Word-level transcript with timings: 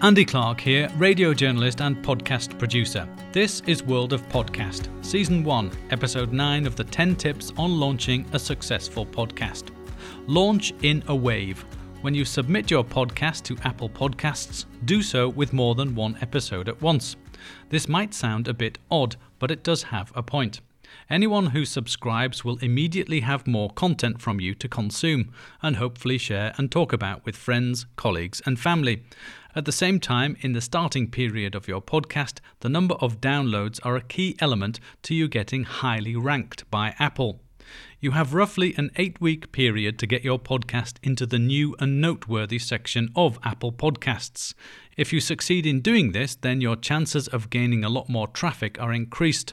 Andy 0.00 0.24
Clark 0.24 0.60
here, 0.60 0.88
radio 0.96 1.34
journalist 1.34 1.80
and 1.80 1.96
podcast 2.04 2.56
producer. 2.56 3.08
This 3.32 3.62
is 3.66 3.82
World 3.82 4.12
of 4.12 4.22
Podcast, 4.28 4.88
Season 5.04 5.42
1, 5.42 5.72
Episode 5.90 6.32
9 6.32 6.68
of 6.68 6.76
the 6.76 6.84
10 6.84 7.16
Tips 7.16 7.52
on 7.56 7.80
Launching 7.80 8.24
a 8.32 8.38
Successful 8.38 9.04
Podcast. 9.04 9.70
Launch 10.28 10.72
in 10.82 11.02
a 11.08 11.16
wave. 11.16 11.64
When 12.02 12.14
you 12.14 12.24
submit 12.24 12.70
your 12.70 12.84
podcast 12.84 13.42
to 13.44 13.56
Apple 13.64 13.90
Podcasts, 13.90 14.66
do 14.84 15.02
so 15.02 15.30
with 15.30 15.52
more 15.52 15.74
than 15.74 15.96
one 15.96 16.16
episode 16.20 16.68
at 16.68 16.80
once. 16.80 17.16
This 17.68 17.88
might 17.88 18.14
sound 18.14 18.46
a 18.46 18.54
bit 18.54 18.78
odd, 18.92 19.16
but 19.40 19.50
it 19.50 19.64
does 19.64 19.82
have 19.82 20.12
a 20.14 20.22
point. 20.22 20.60
Anyone 21.10 21.46
who 21.46 21.64
subscribes 21.64 22.44
will 22.44 22.58
immediately 22.58 23.20
have 23.20 23.46
more 23.46 23.70
content 23.70 24.20
from 24.20 24.40
you 24.40 24.54
to 24.54 24.68
consume 24.68 25.32
and 25.62 25.76
hopefully 25.76 26.18
share 26.18 26.54
and 26.56 26.70
talk 26.70 26.92
about 26.92 27.24
with 27.24 27.36
friends, 27.36 27.86
colleagues, 27.96 28.42
and 28.44 28.58
family. 28.58 29.04
At 29.56 29.64
the 29.64 29.72
same 29.72 29.98
time, 29.98 30.36
in 30.40 30.52
the 30.52 30.60
starting 30.60 31.10
period 31.10 31.54
of 31.54 31.66
your 31.66 31.82
podcast, 31.82 32.40
the 32.60 32.68
number 32.68 32.94
of 32.96 33.20
downloads 33.20 33.80
are 33.84 33.96
a 33.96 34.02
key 34.02 34.36
element 34.38 34.78
to 35.02 35.14
you 35.14 35.26
getting 35.26 35.64
highly 35.64 36.14
ranked 36.14 36.70
by 36.70 36.94
Apple. 36.98 37.40
You 38.00 38.12
have 38.12 38.34
roughly 38.34 38.74
an 38.76 38.90
eight 38.96 39.20
week 39.20 39.50
period 39.50 39.98
to 39.98 40.06
get 40.06 40.22
your 40.22 40.38
podcast 40.38 40.96
into 41.02 41.26
the 41.26 41.38
new 41.38 41.74
and 41.80 42.00
noteworthy 42.00 42.58
section 42.58 43.10
of 43.16 43.38
Apple 43.42 43.72
Podcasts. 43.72 44.54
If 44.96 45.12
you 45.12 45.20
succeed 45.20 45.66
in 45.66 45.80
doing 45.80 46.12
this, 46.12 46.34
then 46.36 46.60
your 46.60 46.76
chances 46.76 47.28
of 47.28 47.50
gaining 47.50 47.84
a 47.84 47.88
lot 47.88 48.08
more 48.08 48.28
traffic 48.28 48.80
are 48.80 48.92
increased. 48.92 49.52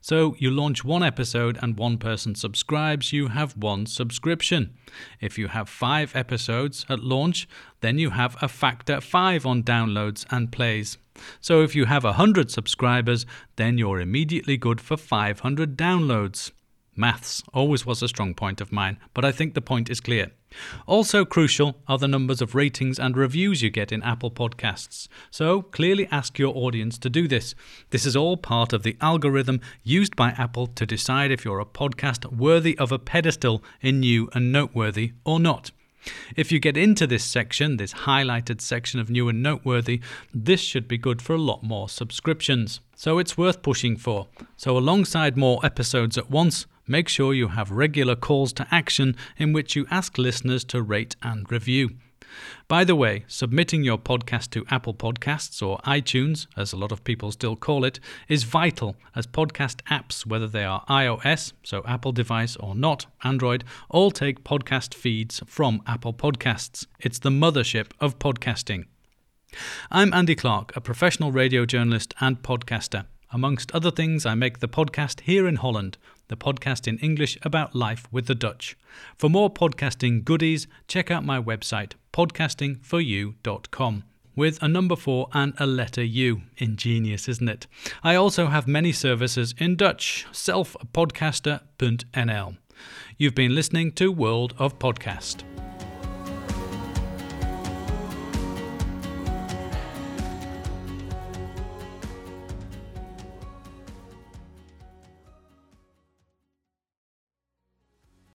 So 0.00 0.34
you 0.38 0.50
launch 0.50 0.84
one 0.84 1.02
episode 1.02 1.58
and 1.62 1.78
one 1.78 1.98
person 1.98 2.34
subscribes, 2.34 3.12
you 3.12 3.28
have 3.28 3.56
one 3.56 3.86
subscription. 3.86 4.74
If 5.20 5.38
you 5.38 5.48
have 5.48 5.68
five 5.68 6.14
episodes 6.16 6.84
at 6.88 7.00
launch, 7.00 7.48
then 7.80 7.98
you 7.98 8.10
have 8.10 8.36
a 8.42 8.48
factor 8.48 9.00
five 9.00 9.46
on 9.46 9.62
downloads 9.62 10.26
and 10.30 10.52
plays. 10.52 10.98
So 11.40 11.62
if 11.62 11.74
you 11.76 11.84
have 11.84 12.04
100 12.04 12.50
subscribers, 12.50 13.24
then 13.56 13.78
you're 13.78 14.00
immediately 14.00 14.56
good 14.56 14.80
for 14.80 14.96
500 14.96 15.76
downloads. 15.76 16.50
Maths 16.96 17.42
always 17.52 17.84
was 17.84 18.02
a 18.02 18.08
strong 18.08 18.34
point 18.34 18.60
of 18.60 18.72
mine, 18.72 18.98
but 19.12 19.24
I 19.24 19.32
think 19.32 19.54
the 19.54 19.60
point 19.60 19.90
is 19.90 20.00
clear. 20.00 20.30
Also 20.86 21.24
crucial 21.24 21.76
are 21.88 21.98
the 21.98 22.08
numbers 22.08 22.40
of 22.40 22.54
ratings 22.54 22.98
and 22.98 23.16
reviews 23.16 23.62
you 23.62 23.70
get 23.70 23.90
in 23.90 24.02
Apple 24.02 24.30
Podcasts. 24.30 25.08
So 25.30 25.62
clearly 25.62 26.06
ask 26.10 26.38
your 26.38 26.56
audience 26.56 26.96
to 26.98 27.10
do 27.10 27.26
this. 27.26 27.54
This 27.90 28.06
is 28.06 28.16
all 28.16 28.36
part 28.36 28.72
of 28.72 28.82
the 28.82 28.96
algorithm 29.00 29.60
used 29.82 30.14
by 30.14 30.30
Apple 30.30 30.68
to 30.68 30.86
decide 30.86 31.30
if 31.30 31.44
you're 31.44 31.60
a 31.60 31.66
podcast 31.66 32.26
worthy 32.32 32.78
of 32.78 32.92
a 32.92 32.98
pedestal 32.98 33.64
in 33.80 34.00
new 34.00 34.28
and 34.32 34.52
noteworthy 34.52 35.12
or 35.24 35.40
not. 35.40 35.70
If 36.36 36.52
you 36.52 36.60
get 36.60 36.76
into 36.76 37.06
this 37.06 37.24
section, 37.24 37.78
this 37.78 37.94
highlighted 37.94 38.60
section 38.60 39.00
of 39.00 39.10
new 39.10 39.28
and 39.28 39.42
noteworthy, 39.42 40.00
this 40.34 40.60
should 40.60 40.86
be 40.86 40.98
good 40.98 41.22
for 41.22 41.34
a 41.34 41.38
lot 41.38 41.62
more 41.62 41.88
subscriptions. 41.88 42.80
So 42.94 43.18
it's 43.18 43.38
worth 43.38 43.62
pushing 43.62 43.96
for. 43.96 44.28
So, 44.56 44.76
alongside 44.76 45.36
more 45.36 45.64
episodes 45.64 46.18
at 46.18 46.30
once, 46.30 46.66
make 46.86 47.08
sure 47.08 47.34
you 47.34 47.48
have 47.48 47.70
regular 47.70 48.16
calls 48.16 48.52
to 48.54 48.66
action 48.70 49.16
in 49.36 49.52
which 49.52 49.76
you 49.76 49.86
ask 49.90 50.18
listeners 50.18 50.64
to 50.64 50.82
rate 50.82 51.16
and 51.22 51.50
review. 51.50 51.90
By 52.68 52.84
the 52.84 52.96
way, 52.96 53.24
submitting 53.28 53.84
your 53.84 53.98
podcast 53.98 54.50
to 54.50 54.64
Apple 54.70 54.94
Podcasts 54.94 55.62
or 55.62 55.78
iTunes, 55.78 56.46
as 56.56 56.72
a 56.72 56.76
lot 56.76 56.92
of 56.92 57.04
people 57.04 57.30
still 57.30 57.56
call 57.56 57.84
it, 57.84 58.00
is 58.28 58.44
vital 58.44 58.96
as 59.14 59.26
podcast 59.26 59.82
apps, 59.90 60.26
whether 60.26 60.48
they 60.48 60.64
are 60.64 60.84
iOS, 60.86 61.52
so 61.62 61.82
Apple 61.86 62.12
device, 62.12 62.56
or 62.56 62.74
not, 62.74 63.06
Android, 63.22 63.64
all 63.88 64.10
take 64.10 64.44
podcast 64.44 64.94
feeds 64.94 65.42
from 65.46 65.82
Apple 65.86 66.14
Podcasts. 66.14 66.86
It's 66.98 67.18
the 67.18 67.30
mothership 67.30 67.92
of 68.00 68.18
podcasting. 68.18 68.86
I'm 69.90 70.12
Andy 70.12 70.34
Clark, 70.34 70.74
a 70.76 70.80
professional 70.80 71.30
radio 71.30 71.64
journalist 71.64 72.14
and 72.20 72.42
podcaster. 72.42 73.06
Amongst 73.34 73.70
other 73.72 73.90
things, 73.90 74.24
I 74.24 74.36
make 74.36 74.60
the 74.60 74.68
podcast 74.68 75.22
here 75.22 75.48
in 75.48 75.56
Holland, 75.56 75.98
the 76.28 76.36
podcast 76.36 76.86
in 76.86 76.98
English 76.98 77.36
about 77.42 77.74
life 77.74 78.06
with 78.12 78.28
the 78.28 78.36
Dutch. 78.36 78.76
For 79.18 79.28
more 79.28 79.52
podcasting 79.52 80.24
goodies, 80.24 80.68
check 80.86 81.10
out 81.10 81.24
my 81.24 81.42
website, 81.42 81.94
podcasting4u.com 82.12 84.04
with 84.36 84.62
a 84.62 84.68
number 84.68 84.94
4 84.94 85.30
and 85.32 85.52
a 85.58 85.66
letter 85.66 86.04
U. 86.04 86.42
Ingenious, 86.58 87.28
isn't 87.28 87.48
it? 87.48 87.66
I 88.04 88.14
also 88.14 88.46
have 88.46 88.68
many 88.68 88.92
services 88.92 89.52
in 89.58 89.74
Dutch, 89.74 90.26
selfpodcaster.nl. 90.30 92.56
You've 93.18 93.34
been 93.34 93.56
listening 93.56 93.90
to 93.92 94.10
World 94.12 94.54
of 94.58 94.78
Podcast. 94.78 95.42